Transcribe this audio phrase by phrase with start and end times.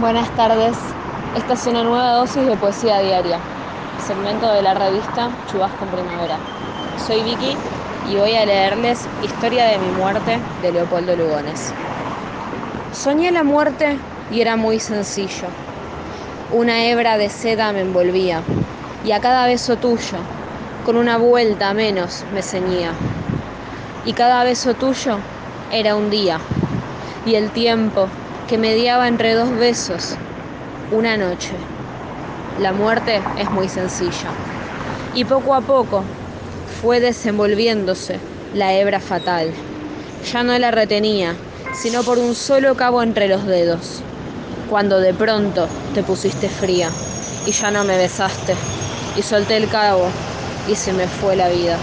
[0.00, 0.76] Buenas tardes.
[1.36, 3.40] Esta es una nueva dosis de poesía diaria,
[4.06, 6.36] segmento de la revista Chubasco en Primavera.
[7.04, 7.56] Soy Vicky
[8.08, 11.72] y voy a leerles Historia de mi muerte de Leopoldo Lugones.
[12.92, 13.98] Soñé la muerte
[14.30, 15.48] y era muy sencillo.
[16.52, 18.42] Una hebra de seda me envolvía
[19.04, 20.18] y a cada beso tuyo,
[20.86, 22.92] con una vuelta menos, me ceñía.
[24.04, 25.18] Y cada beso tuyo
[25.72, 26.38] era un día
[27.26, 28.08] y el tiempo
[28.48, 30.14] que mediaba entre dos besos,
[30.90, 31.52] una noche.
[32.58, 34.30] La muerte es muy sencilla.
[35.14, 36.02] Y poco a poco
[36.80, 38.18] fue desenvolviéndose
[38.54, 39.50] la hebra fatal.
[40.32, 41.34] Ya no la retenía,
[41.74, 44.00] sino por un solo cabo entre los dedos.
[44.70, 46.88] Cuando de pronto te pusiste fría
[47.46, 48.54] y ya no me besaste.
[49.18, 50.08] Y solté el cabo
[50.66, 51.76] y se me fue la vida.